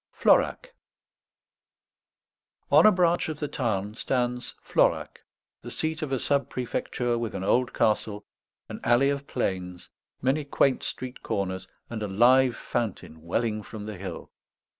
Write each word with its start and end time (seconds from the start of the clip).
FLORAC 0.13 0.73
On 2.71 2.87
a 2.87 2.91
branch 2.91 3.29
of 3.29 3.39
the 3.39 3.47
Tarn 3.47 3.93
stands 3.93 4.55
Florac, 4.59 5.21
the 5.61 5.69
seat 5.69 6.01
of 6.01 6.11
a 6.11 6.17
sub 6.17 6.49
prefecture 6.49 7.19
with 7.19 7.35
an 7.35 7.43
old 7.43 7.71
castle, 7.71 8.25
an 8.67 8.79
alley 8.83 9.11
of 9.11 9.27
planes, 9.27 9.91
many 10.19 10.43
quaint 10.43 10.81
street 10.81 11.21
corners, 11.21 11.67
and 11.87 12.01
a 12.01 12.07
live 12.07 12.55
fountain 12.55 13.21
welling 13.21 13.61
from 13.61 13.85
the 13.85 13.97
hill. 13.99 14.31